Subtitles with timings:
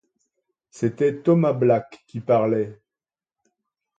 [0.71, 2.81] C’était Thomas Black qui parlait!